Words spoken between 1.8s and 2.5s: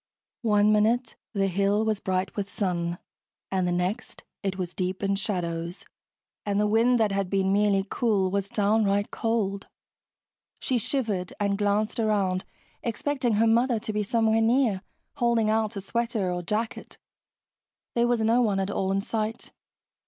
was bright with